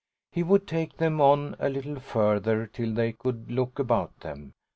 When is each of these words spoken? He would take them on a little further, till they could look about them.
He 0.31 0.41
would 0.41 0.65
take 0.67 0.97
them 0.97 1.21
on 1.21 1.55
a 1.59 1.69
little 1.69 1.99
further, 1.99 2.65
till 2.65 2.91
they 2.91 3.11
could 3.11 3.51
look 3.51 3.77
about 3.77 4.21
them. 4.21 4.55